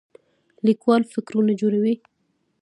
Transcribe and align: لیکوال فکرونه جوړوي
لیکوال 0.65 1.01
فکرونه 1.13 1.53
جوړوي 1.61 1.95